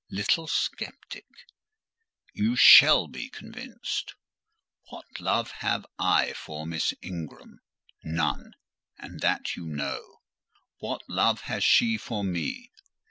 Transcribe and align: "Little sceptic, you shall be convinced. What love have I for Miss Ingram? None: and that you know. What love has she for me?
"Little 0.09 0.47
sceptic, 0.47 1.27
you 2.33 2.55
shall 2.55 3.07
be 3.07 3.29
convinced. 3.29 4.15
What 4.89 5.05
love 5.19 5.51
have 5.59 5.85
I 5.99 6.33
for 6.33 6.65
Miss 6.65 6.91
Ingram? 7.03 7.61
None: 8.03 8.55
and 8.97 9.19
that 9.19 9.55
you 9.55 9.67
know. 9.67 10.21
What 10.79 11.03
love 11.07 11.41
has 11.41 11.63
she 11.63 11.99
for 11.99 12.23
me? 12.23 12.71